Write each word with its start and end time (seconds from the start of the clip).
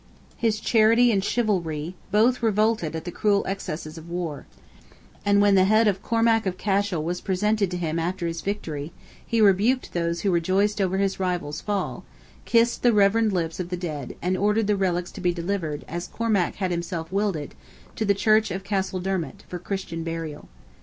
His 0.35 0.59
charity 0.59 1.11
and 1.11 1.23
chivalry 1.23 1.93
both 2.11 2.41
revolted 2.41 2.95
at 2.95 3.05
the 3.05 3.11
cruel 3.11 3.45
excesses 3.45 3.99
of 3.99 4.09
war, 4.09 4.47
and 5.23 5.39
when 5.39 5.53
the 5.53 5.65
head 5.65 5.87
of 5.87 6.01
Cormac 6.01 6.47
of 6.47 6.57
Cashel 6.57 7.03
was 7.03 7.21
presented 7.21 7.69
to 7.69 7.77
him 7.77 7.99
after 7.99 8.25
his 8.25 8.41
victory, 8.41 8.93
he 9.23 9.41
rebuked 9.41 9.93
those 9.93 10.21
who 10.21 10.31
rejoiced 10.31 10.81
over 10.81 10.97
his 10.97 11.19
rival's 11.19 11.61
fall, 11.61 12.03
kissed 12.45 12.83
reverently 12.83 13.29
the 13.29 13.35
lips 13.35 13.59
of 13.59 13.69
the 13.69 13.77
dead, 13.77 14.15
and 14.23 14.35
ordered 14.37 14.65
the 14.65 14.75
relics 14.75 15.11
to 15.11 15.21
be 15.21 15.35
delivered, 15.35 15.85
as 15.87 16.07
Cormac 16.07 16.55
had 16.55 16.71
himself 16.71 17.11
willed 17.11 17.37
it, 17.37 17.53
to 17.95 18.03
the 18.03 18.15
Church 18.15 18.49
of 18.49 18.63
Castledermot, 18.63 19.43
for 19.47 19.59
Christian 19.59 20.03
burial. 20.03 20.49